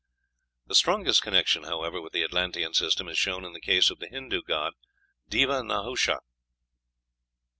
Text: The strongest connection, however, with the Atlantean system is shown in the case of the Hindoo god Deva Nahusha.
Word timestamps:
The 0.65 0.73
strongest 0.73 1.21
connection, 1.21 1.61
however, 1.65 2.01
with 2.01 2.11
the 2.11 2.23
Atlantean 2.23 2.73
system 2.73 3.07
is 3.07 3.19
shown 3.19 3.45
in 3.45 3.53
the 3.53 3.61
case 3.61 3.91
of 3.91 3.99
the 3.99 4.07
Hindoo 4.09 4.41
god 4.41 4.73
Deva 5.29 5.61
Nahusha. 5.61 6.17